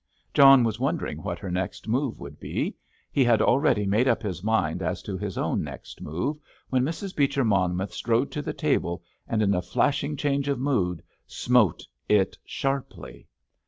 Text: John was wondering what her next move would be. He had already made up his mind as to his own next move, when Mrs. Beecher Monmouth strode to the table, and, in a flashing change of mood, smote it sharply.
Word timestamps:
John 0.33 0.63
was 0.63 0.79
wondering 0.79 1.21
what 1.21 1.37
her 1.37 1.51
next 1.51 1.87
move 1.87 2.19
would 2.19 2.39
be. 2.39 2.75
He 3.11 3.23
had 3.23 3.39
already 3.39 3.85
made 3.85 4.07
up 4.07 4.23
his 4.23 4.43
mind 4.43 4.81
as 4.81 5.03
to 5.03 5.15
his 5.15 5.37
own 5.37 5.61
next 5.63 6.01
move, 6.01 6.39
when 6.71 6.81
Mrs. 6.81 7.15
Beecher 7.15 7.45
Monmouth 7.45 7.93
strode 7.93 8.31
to 8.31 8.41
the 8.41 8.51
table, 8.51 9.03
and, 9.27 9.43
in 9.43 9.53
a 9.53 9.61
flashing 9.61 10.17
change 10.17 10.47
of 10.47 10.57
mood, 10.57 11.03
smote 11.27 11.85
it 12.09 12.35
sharply. 12.43 13.27